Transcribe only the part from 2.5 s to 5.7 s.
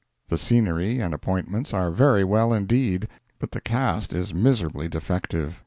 indeed; but the cast is miserably defective.